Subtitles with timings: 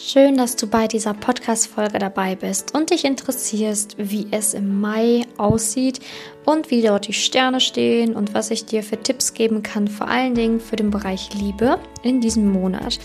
[0.00, 5.22] Schön, dass du bei dieser Podcast-Folge dabei bist und dich interessierst, wie es im Mai
[5.38, 6.00] aussieht
[6.44, 10.08] und wie dort die Sterne stehen und was ich dir für Tipps geben kann, vor
[10.08, 12.98] allen Dingen für den Bereich Liebe in diesem Monat.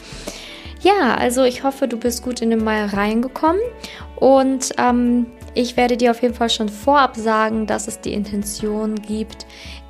[0.82, 3.62] Ja, also ich hoffe, du bist gut in den Mai reingekommen
[4.16, 8.96] und ähm, ich werde dir auf jeden Fall schon vorab sagen, dass es die Intention
[8.96, 9.46] gibt,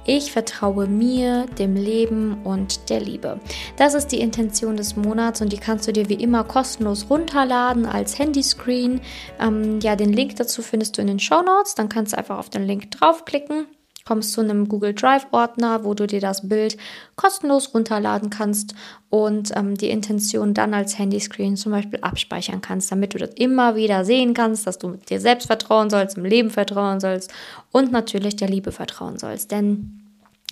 [0.10, 3.40] ich vertraue mir, dem Leben und der Liebe.
[3.78, 7.86] Das ist die Intention des Monats und die kannst du dir wie immer kostenlos runterladen
[7.86, 9.02] als Handyscreen.
[9.40, 11.76] Ähm, ja, den Link dazu findest du in den Show Notes.
[11.76, 13.68] Dann kannst du einfach auf den Link draufklicken
[14.10, 16.78] kommst zu einem Google Drive Ordner, wo du dir das Bild
[17.16, 18.74] kostenlos runterladen kannst
[19.12, 23.76] und ähm, die Intention dann als Handyscreen zum Beispiel abspeichern kannst, damit du das immer
[23.76, 27.32] wieder sehen kannst, dass du dir selbst vertrauen sollst, im Leben vertrauen sollst
[27.72, 29.52] und natürlich der Liebe vertrauen sollst.
[29.52, 30.09] Denn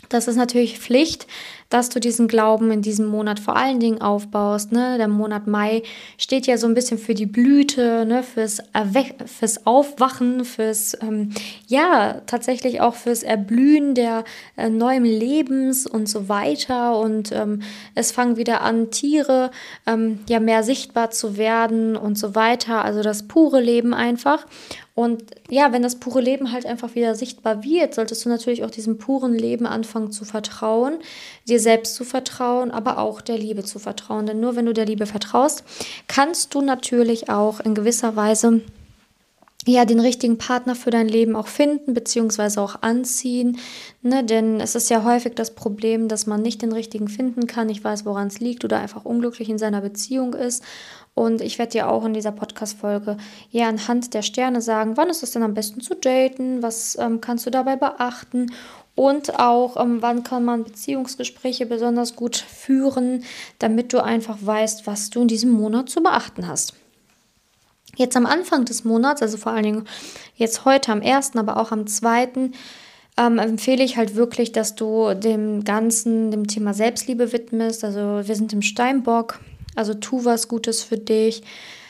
[0.10, 1.28] das ist natürlich Pflicht,
[1.70, 4.72] dass du diesen Glauben in diesem Monat vor allen Dingen aufbaust.
[4.72, 4.98] Ne?
[4.98, 5.84] Der Monat Mai
[6.18, 8.24] steht ja so ein bisschen für die Blüte, ne?
[8.24, 8.60] fürs,
[9.26, 11.34] fürs Aufwachen, fürs, ähm,
[11.68, 14.24] ja, tatsächlich auch fürs Erblühen der
[14.56, 16.98] äh, neuen Lebens und so weiter.
[17.00, 17.62] Und ähm,
[17.96, 19.52] es fangen wieder an, Tiere
[19.86, 22.86] ähm, ja mehr sichtbar zu werden und so weiter.
[22.86, 24.46] Also das pure Leben einfach.
[24.98, 28.72] Und ja, wenn das pure Leben halt einfach wieder sichtbar wird, solltest du natürlich auch
[28.72, 30.96] diesem puren Leben anfangen zu vertrauen,
[31.48, 34.26] dir selbst zu vertrauen, aber auch der Liebe zu vertrauen.
[34.26, 35.64] Denn nur wenn du der Liebe vertraust,
[36.08, 38.62] kannst du natürlich auch in gewisser Weise
[39.68, 43.60] ja, den richtigen Partner für dein Leben auch finden, beziehungsweise auch anziehen.
[44.02, 44.24] Ne?
[44.24, 47.84] Denn es ist ja häufig das Problem, dass man nicht den richtigen finden kann, nicht
[47.84, 50.64] weiß, woran es liegt oder einfach unglücklich in seiner Beziehung ist.
[51.18, 53.18] Und ich werde dir auch in dieser Podcast-Folge
[53.50, 57.22] ja anhand der Sterne sagen, wann ist es denn am besten zu daten, was ähm,
[57.22, 58.54] kannst du dabei beachten
[58.94, 63.24] und auch ähm, wann kann man Beziehungsgespräche besonders gut führen,
[63.58, 66.76] damit du einfach weißt, was du in diesem Monat zu beachten hast.
[67.96, 69.88] Jetzt am Anfang des Monats, also vor allen Dingen
[70.36, 72.52] jetzt heute am 1., aber auch am 2.,
[73.20, 77.84] ähm, empfehle ich halt wirklich, dass du dem Ganzen, dem Thema Selbstliebe widmest.
[77.84, 79.40] Also wir sind im Steinbock,
[79.78, 81.44] also tu was Gutes für dich.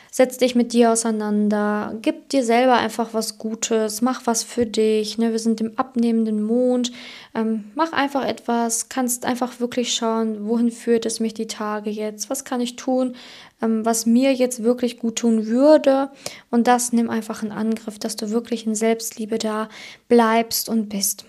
[0.10, 5.18] Setz dich mit dir auseinander, gib dir selber einfach was Gutes, mach was für dich.
[5.20, 5.32] Ne?
[5.32, 6.92] Wir sind im abnehmenden Mond.
[7.36, 12.32] Ähm, mach einfach etwas, kannst einfach wirklich schauen, wohin führt es mich die Tage jetzt,
[12.32, 13.16] was kann ich tun,
[13.62, 16.10] ähm, was mir jetzt wirklich gut tun würde.
[16.50, 19.70] Und das nimm einfach in Angriff, dass du wirklich in Selbstliebe da
[20.08, 21.26] bleibst und bist.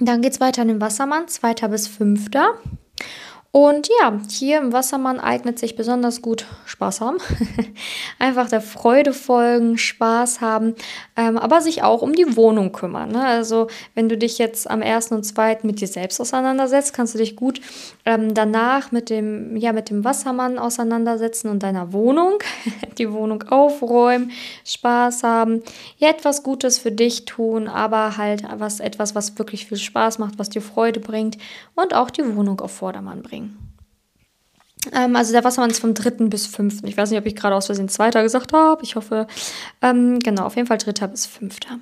[0.00, 2.54] Dann geht es weiter an den Wassermann, zweiter bis fünfter.
[3.52, 7.18] Und ja, hier im Wassermann eignet sich besonders gut Spaß haben.
[8.20, 10.76] Einfach der Freude folgen, Spaß haben,
[11.16, 13.10] ähm, aber sich auch um die Wohnung kümmern.
[13.10, 13.24] Ne?
[13.24, 13.66] Also
[13.96, 17.34] wenn du dich jetzt am ersten und zweiten mit dir selbst auseinandersetzt, kannst du dich
[17.34, 17.60] gut
[18.04, 22.38] ähm, danach mit dem, ja, mit dem Wassermann auseinandersetzen und deiner Wohnung,
[22.98, 24.30] die Wohnung aufräumen,
[24.64, 25.64] Spaß haben,
[25.98, 30.38] ja, etwas Gutes für dich tun, aber halt was, etwas, was wirklich viel Spaß macht,
[30.38, 31.36] was dir Freude bringt
[31.74, 33.39] und auch die Wohnung auf Vordermann bringt.
[34.92, 36.86] Ähm, also der Wassermann ist vom dritten bis fünften.
[36.86, 38.82] Ich weiß nicht, ob ich gerade aus Versehen zweiter gesagt habe.
[38.82, 39.26] Ich hoffe,
[39.82, 41.78] ähm, genau, auf jeden Fall dritter bis fünfter.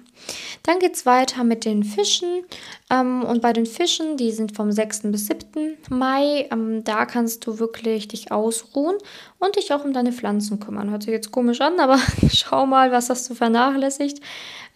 [0.64, 2.44] Dann geht es weiter mit den Fischen.
[2.90, 5.12] Ähm, und bei den Fischen, die sind vom 6.
[5.12, 5.76] bis 7.
[5.90, 8.96] Mai, ähm, da kannst du wirklich dich ausruhen
[9.38, 10.90] und dich auch um deine Pflanzen kümmern.
[10.90, 11.98] Hört sich jetzt komisch an, aber
[12.32, 14.20] schau mal, was hast du vernachlässigt.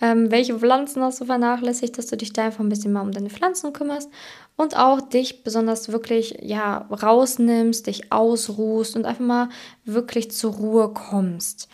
[0.01, 3.13] Ähm, welche Pflanzen hast du vernachlässigt, dass du dich da einfach ein bisschen mal um
[3.13, 4.11] deine Pflanzen kümmerst
[4.57, 9.49] und auch dich besonders wirklich ja rausnimmst, dich ausruhst und einfach mal
[9.85, 11.69] wirklich zur Ruhe kommst.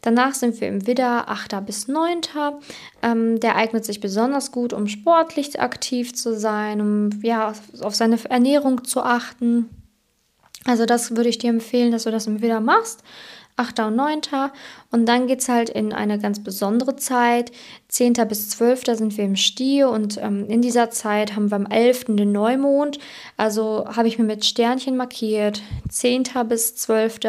[0.00, 1.64] Danach sind wir im Widder 8.
[1.66, 2.20] bis 9.
[3.02, 8.18] Ähm, der eignet sich besonders gut, um sportlich aktiv zu sein, um ja auf seine
[8.28, 9.68] Ernährung zu achten.
[10.64, 13.02] Also das würde ich dir empfehlen, dass du das Widder machst.
[13.62, 13.80] 8.
[13.80, 14.20] und 9.
[14.90, 17.52] Und dann geht es halt in eine ganz besondere Zeit.
[17.88, 18.14] 10.
[18.28, 18.84] bis 12.
[18.96, 22.04] sind wir im Stier und ähm, in dieser Zeit haben wir am 11.
[22.16, 22.98] den Neumond.
[23.36, 25.62] Also habe ich mir mit Sternchen markiert.
[25.88, 26.24] 10.
[26.48, 27.20] bis 12.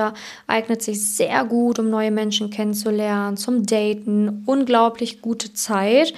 [0.47, 4.43] eignet sich sehr gut, um neue Menschen kennenzulernen, zum Daten.
[4.45, 6.13] Unglaublich gute Zeit.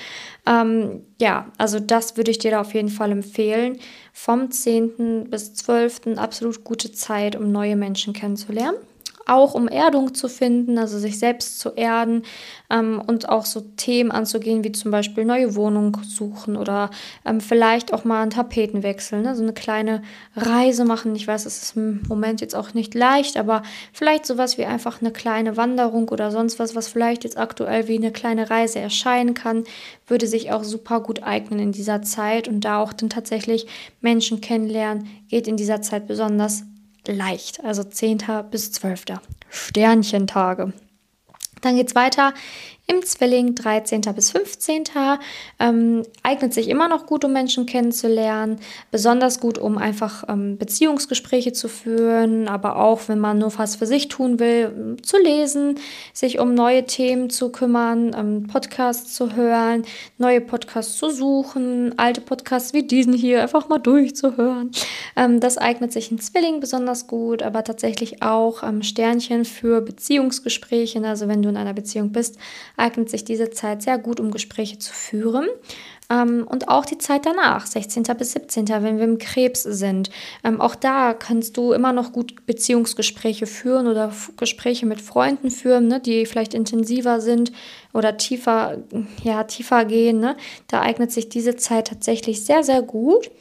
[0.45, 3.79] Ähm, ja, also das würde ich dir da auf jeden Fall empfehlen.
[4.13, 5.29] Vom 10.
[5.29, 6.17] bis 12.
[6.17, 8.77] absolut gute Zeit, um neue Menschen kennenzulernen
[9.25, 12.23] auch um Erdung zu finden, also sich selbst zu erden
[12.69, 16.91] ähm, und auch so Themen anzugehen, wie zum Beispiel neue Wohnung suchen oder
[17.25, 19.35] ähm, vielleicht auch mal einen Tapetenwechsel, ne?
[19.35, 20.03] so eine kleine
[20.35, 21.15] Reise machen.
[21.15, 23.63] Ich weiß, es ist im Moment jetzt auch nicht leicht, aber
[23.93, 27.97] vielleicht sowas wie einfach eine kleine Wanderung oder sonst was, was vielleicht jetzt aktuell wie
[27.97, 29.63] eine kleine Reise erscheinen kann,
[30.07, 33.65] würde sich auch super gut eignen in dieser Zeit und da auch dann tatsächlich
[34.01, 36.63] Menschen kennenlernen, geht in dieser Zeit besonders
[37.11, 37.63] leicht.
[37.63, 38.23] Also 10.
[38.51, 39.05] bis 12.
[39.49, 40.73] Sternchentage.
[41.61, 42.33] Dann geht es weiter
[42.87, 44.01] im Zwilling 13.
[44.15, 44.83] bis 15.
[45.59, 48.59] Ähm, eignet sich immer noch gut, um Menschen kennenzulernen,
[48.91, 53.87] besonders gut, um einfach ähm, Beziehungsgespräche zu führen, aber auch, wenn man nur was für
[53.87, 55.79] sich tun will, zu lesen,
[56.13, 59.83] sich um neue Themen zu kümmern, ähm, Podcasts zu hören,
[60.17, 64.71] neue Podcasts zu suchen, alte Podcasts wie diesen hier einfach mal durchzuhören.
[65.15, 71.03] Ähm, das eignet sich in Zwilling besonders gut, aber tatsächlich auch ähm, Sternchen für Beziehungsgespräche,
[71.03, 72.37] also wenn du in einer Beziehung bist,
[72.77, 75.47] eignet sich diese Zeit sehr gut, um Gespräche zu führen.
[76.09, 78.03] Ähm, und auch die Zeit danach, 16.
[78.17, 80.09] bis 17., wenn wir im Krebs sind.
[80.43, 85.87] Ähm, auch da kannst du immer noch gut Beziehungsgespräche führen oder Gespräche mit Freunden führen,
[85.87, 87.51] ne, die vielleicht intensiver sind
[87.95, 88.77] oder tiefer,
[89.23, 90.19] ja, tiefer gehen.
[90.19, 90.35] Ne?
[90.67, 93.31] Da eignet sich diese Zeit tatsächlich sehr, sehr gut.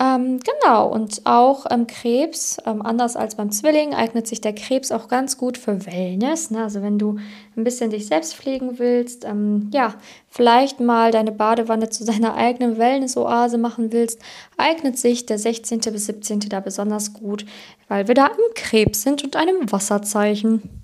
[0.00, 4.92] Ähm, genau, und auch ähm, Krebs, ähm, anders als beim Zwilling, eignet sich der Krebs
[4.92, 6.52] auch ganz gut für Wellness.
[6.52, 6.62] Ne?
[6.62, 7.16] Also wenn du
[7.56, 9.94] ein bisschen dich selbst pflegen willst, ähm, ja,
[10.28, 14.20] vielleicht mal deine Badewanne zu deiner eigenen Wellness-Oase machen willst,
[14.56, 15.80] eignet sich der 16.
[15.80, 16.40] bis 17.
[16.48, 17.44] da besonders gut,
[17.88, 20.77] weil wir da im Krebs sind und einem Wasserzeichen.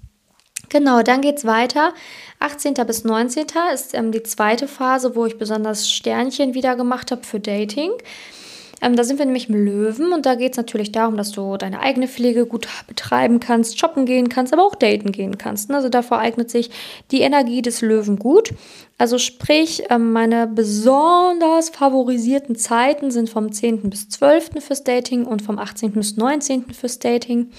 [0.68, 1.92] Genau, dann geht es weiter.
[2.40, 2.74] 18.
[2.86, 3.46] bis 19.
[3.72, 7.90] ist ähm, die zweite Phase, wo ich besonders Sternchen wieder gemacht habe für Dating.
[8.82, 11.56] Ähm, da sind wir nämlich im Löwen und da geht es natürlich darum, dass du
[11.56, 15.70] deine eigene Pflege gut betreiben kannst, shoppen gehen kannst, aber auch daten gehen kannst.
[15.70, 16.70] Also davor eignet sich
[17.10, 18.52] die Energie des Löwen gut.
[18.96, 23.90] Also sprich, ähm, meine besonders favorisierten Zeiten sind vom 10.
[23.90, 24.62] bis 12.
[24.62, 25.92] fürs Dating und vom 18.
[25.92, 26.72] bis 19.
[26.72, 27.50] fürs Dating.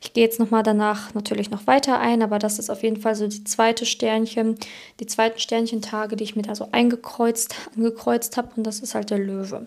[0.00, 3.14] Ich gehe jetzt nochmal danach natürlich noch weiter ein, aber das ist auf jeden Fall
[3.14, 4.54] so die zweite Sternchen,
[4.98, 9.10] die zweiten Sternchentage, die ich mir da so eingekreuzt, angekreuzt habe und das ist halt
[9.10, 9.66] der Löwe.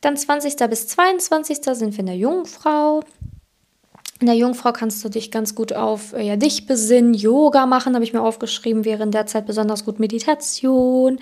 [0.00, 0.56] Dann 20.
[0.70, 1.58] bis 22.
[1.62, 3.02] sind wir in der Jungfrau.
[4.18, 7.94] In der Jungfrau kannst du dich ganz gut auf äh, ja, dich besinnen, Yoga machen,
[7.94, 11.18] habe ich mir aufgeschrieben, wäre in der Zeit besonders gut Meditation,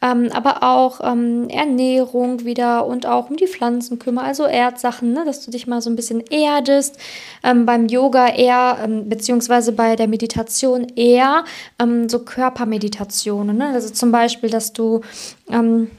[0.00, 5.24] ähm, aber auch ähm, Ernährung wieder und auch um die Pflanzen kümmern, also Erdsachen, ne,
[5.26, 6.98] dass du dich mal so ein bisschen erdest.
[7.44, 11.44] Ähm, beim Yoga eher, ähm, beziehungsweise bei der Meditation eher
[11.78, 13.72] ähm, so Körpermeditationen, ne?
[13.74, 15.02] also zum Beispiel, dass du
[15.50, 15.90] ähm,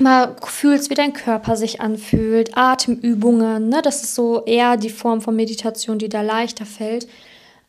[0.00, 3.80] mal fühlst, wie dein Körper sich anfühlt, Atemübungen, ne?
[3.82, 7.08] das ist so eher die Form von Meditation, die da leichter fällt.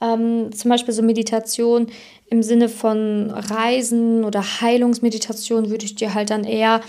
[0.01, 1.87] Ähm, zum Beispiel so Meditation
[2.29, 6.79] im Sinne von Reisen oder Heilungsmeditation würde ich dir halt dann eher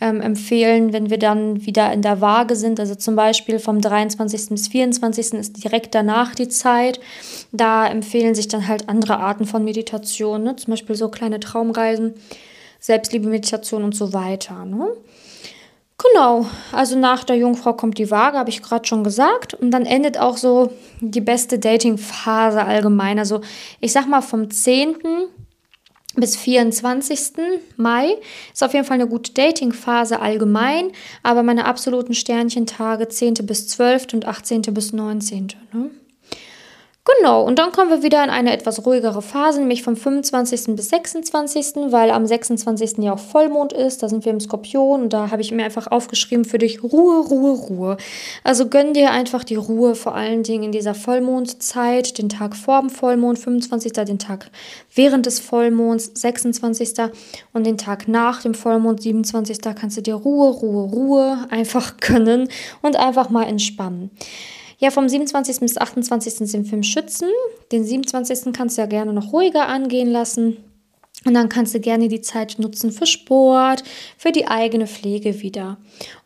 [0.00, 2.80] ähm, empfehlen, wenn wir dann wieder in der Waage sind.
[2.80, 4.48] Also zum Beispiel vom 23.
[4.48, 5.34] bis 24.
[5.34, 6.98] ist direkt danach die Zeit.
[7.52, 10.56] Da empfehlen sich dann halt andere Arten von Meditation, ne?
[10.56, 12.14] zum Beispiel so kleine Traumreisen.
[12.86, 14.64] Selbstliebe, Meditation und so weiter.
[14.64, 14.86] Ne?
[15.98, 19.54] Genau, also nach der Jungfrau kommt die Waage, habe ich gerade schon gesagt.
[19.54, 23.18] Und dann endet auch so die beste Dating-Phase allgemein.
[23.18, 23.40] Also
[23.80, 24.94] ich sag mal vom 10.
[26.14, 27.18] bis 24.
[27.76, 28.18] Mai
[28.52, 30.92] ist auf jeden Fall eine gute Dating-Phase allgemein,
[31.24, 33.34] aber meine absoluten Sternchentage 10.
[33.42, 34.14] bis 12.
[34.14, 34.62] und 18.
[34.62, 35.48] bis 19.
[35.72, 35.90] Ne?
[37.14, 40.74] Genau, und dann kommen wir wieder in eine etwas ruhigere Phase, nämlich vom 25.
[40.74, 42.98] bis 26., weil am 26.
[42.98, 45.86] ja auch Vollmond ist, da sind wir im Skorpion und da habe ich mir einfach
[45.86, 47.96] aufgeschrieben für dich Ruhe, Ruhe, Ruhe.
[48.42, 52.80] Also gönn dir einfach die Ruhe, vor allen Dingen in dieser Vollmondzeit, den Tag vor
[52.80, 54.50] dem Vollmond, 25., den Tag
[54.92, 56.94] während des Vollmonds, 26.
[57.52, 59.58] und den Tag nach dem Vollmond, 27.
[59.76, 62.48] kannst du dir Ruhe, Ruhe, Ruhe einfach gönnen
[62.82, 64.10] und einfach mal entspannen.
[64.78, 65.60] Ja, vom 27.
[65.60, 66.34] bis 28.
[66.34, 67.30] sind im Schützen.
[67.72, 68.52] Den 27.
[68.52, 70.58] kannst du ja gerne noch ruhiger angehen lassen.
[71.24, 73.82] Und dann kannst du gerne die Zeit nutzen für Sport,
[74.16, 75.78] für die eigene Pflege wieder.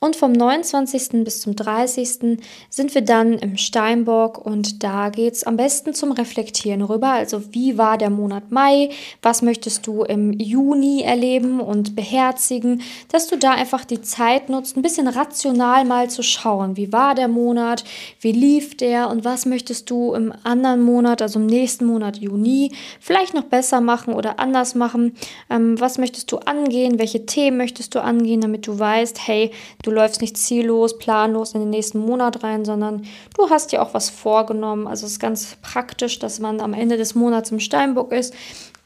[0.02, 1.25] Und vom 29.
[1.25, 2.38] bis zum 30.
[2.71, 7.09] sind wir dann im Steinbock und da geht es am besten zum Reflektieren rüber.
[7.09, 8.88] Also wie war der Monat Mai?
[9.21, 12.80] Was möchtest du im Juni erleben und beherzigen?
[13.12, 16.78] Dass du da einfach die Zeit nutzt, ein bisschen rational mal zu schauen.
[16.78, 17.85] Wie war der Monat?
[18.23, 19.11] Wie lief der?
[19.11, 23.83] Und was möchtest du im anderen Monat, also im nächsten Monat Juni, vielleicht noch besser
[23.83, 25.14] machen oder anders machen?
[25.50, 26.99] Ähm, was möchtest du angehen?
[26.99, 29.50] Welche Themen möchtest du angehen, damit du weißt, hey,
[29.83, 33.06] du läufst nicht ziellos, planlos in den nächsten Monat rein, sondern
[33.37, 34.87] du hast dir auch was vorgenommen.
[34.87, 38.35] Also es ist ganz praktisch, dass man am Ende des Monats im Steinbock ist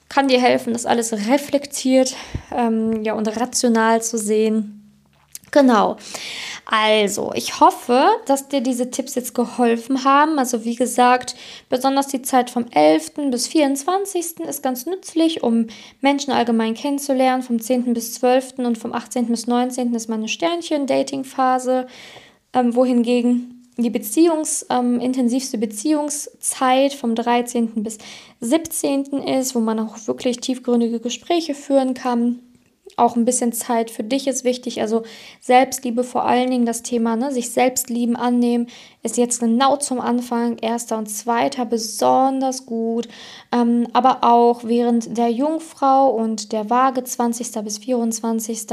[0.08, 2.14] kann dir helfen, das alles reflektiert
[2.52, 4.83] ähm, ja, und rational zu sehen.
[5.54, 5.98] Genau.
[6.66, 10.40] Also, ich hoffe, dass dir diese Tipps jetzt geholfen haben.
[10.40, 11.36] Also, wie gesagt,
[11.68, 13.30] besonders die Zeit vom 11.
[13.30, 14.40] bis 24.
[14.40, 15.68] ist ganz nützlich, um
[16.00, 17.44] Menschen allgemein kennenzulernen.
[17.44, 17.94] Vom 10.
[17.94, 18.54] bis 12.
[18.58, 19.26] und vom 18.
[19.26, 19.94] bis 19.
[19.94, 21.86] ist meine Sternchen-Dating-Phase.
[22.52, 27.84] Ähm, wohingegen die Beziehungs, ähm, intensivste Beziehungszeit vom 13.
[27.84, 27.98] bis
[28.40, 29.22] 17.
[29.22, 32.40] ist, wo man auch wirklich tiefgründige Gespräche führen kann
[32.96, 34.80] auch ein bisschen Zeit für dich ist wichtig.
[34.80, 35.02] Also
[35.40, 38.68] Selbstliebe vor allen Dingen, das Thema, ne, sich selbst lieben, annehmen,
[39.02, 43.08] ist jetzt genau zum Anfang, erster und zweiter, besonders gut.
[43.52, 47.64] Ähm, aber auch während der Jungfrau und der Waage 20.
[47.64, 48.66] bis 24.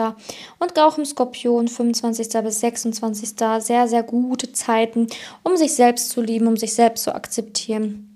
[0.59, 2.29] und auch im Skorpion 25.
[2.43, 3.29] bis 26.
[3.59, 5.07] sehr, sehr gute Zeiten,
[5.43, 8.10] um sich selbst zu lieben, um sich selbst zu akzeptieren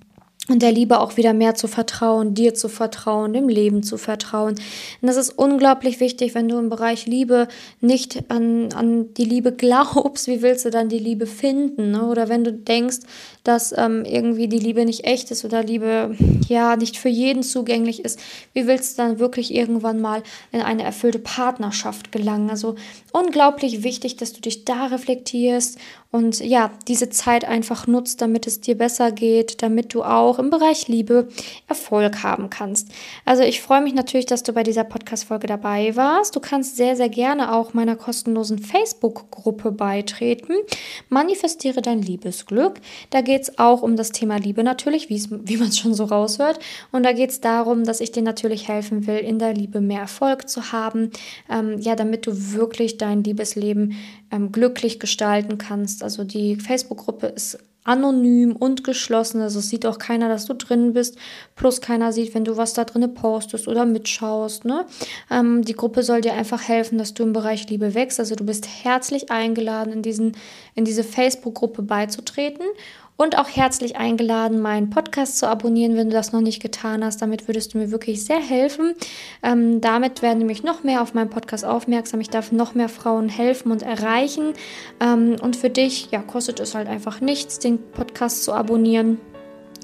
[0.47, 4.55] und der Liebe auch wieder mehr zu vertrauen, dir zu vertrauen, dem Leben zu vertrauen.
[5.01, 7.47] Und das ist unglaublich wichtig, wenn du im Bereich Liebe
[7.81, 11.91] nicht an, an die Liebe glaubst, wie willst du dann die Liebe finden?
[11.91, 12.05] Ne?
[12.05, 12.99] Oder wenn du denkst,
[13.43, 16.15] dass ähm, irgendwie die Liebe nicht echt ist oder Liebe
[16.47, 18.19] ja nicht für jeden zugänglich ist,
[18.53, 20.21] wie willst du dann wirklich irgendwann mal
[20.51, 22.51] in eine erfüllte Partnerschaft gelangen?
[22.51, 22.75] Also
[23.11, 25.79] unglaublich wichtig, dass du dich da reflektierst
[26.15, 30.49] und ja, diese Zeit einfach nutzt, damit es dir besser geht, damit du auch im
[30.49, 31.27] Bereich Liebe
[31.67, 32.89] Erfolg haben kannst.
[33.25, 36.33] Also ich freue mich natürlich, dass du bei dieser Podcast-Folge dabei warst.
[36.33, 40.53] Du kannst sehr, sehr gerne auch meiner kostenlosen Facebook-Gruppe beitreten.
[41.09, 42.79] Manifestiere dein Liebesglück.
[43.09, 46.59] Da geht es auch um das Thema Liebe natürlich, wie man es schon so raushört.
[46.93, 49.99] Und da geht es darum, dass ich dir natürlich helfen will, in der Liebe mehr
[49.99, 51.11] Erfolg zu haben.
[51.49, 53.97] Ähm, ja, damit du wirklich dein Liebesleben
[54.35, 56.03] ähm, glücklich gestalten kannst.
[56.03, 59.41] Also die Facebook-Gruppe ist anonym und geschlossen.
[59.41, 61.17] Also es sieht auch keiner, dass du drin bist.
[61.55, 64.65] Plus keiner sieht, wenn du was da drin postest oder mitschaust.
[64.65, 64.85] Ne?
[65.29, 68.19] Ähm, die Gruppe soll dir einfach helfen, dass du im Bereich Liebe wächst.
[68.19, 70.35] Also du bist herzlich eingeladen, in, diesen,
[70.73, 72.65] in diese Facebook-Gruppe beizutreten
[73.17, 77.21] und auch herzlich eingeladen, meinen Podcast zu abonnieren, wenn du das noch nicht getan hast.
[77.21, 78.93] Damit würdest du mir wirklich sehr helfen.
[79.41, 82.19] Ähm, damit werden nämlich noch mehr auf meinen Podcast aufmerksam.
[82.19, 84.53] Ich darf noch mehr Frauen helfen und erreichen.
[84.99, 89.19] Ähm, und für dich, ja, kostet es halt einfach nichts, den Podcast zu abonnieren.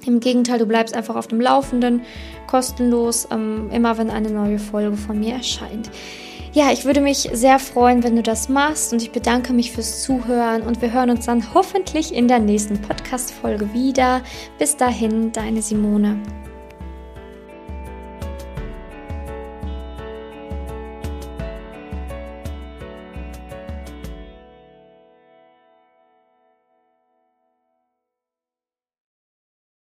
[0.04, 2.02] Im Gegenteil, du bleibst einfach auf dem Laufenden,
[2.48, 5.90] kostenlos, ähm, immer wenn eine neue Folge von mir erscheint.
[6.54, 10.02] Ja, ich würde mich sehr freuen, wenn du das machst und ich bedanke mich fürs
[10.02, 14.20] Zuhören und wir hören uns dann hoffentlich in der nächsten Podcast-Folge wieder.
[14.58, 16.20] Bis dahin, deine Simone.